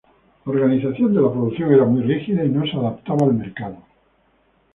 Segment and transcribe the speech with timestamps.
[0.47, 3.77] La organización de la producción era muy rígida y no se adaptaba al mercado.